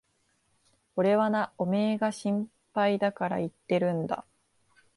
[0.95, 4.25] 俺はな、おめえが心配だから言ってるんだ。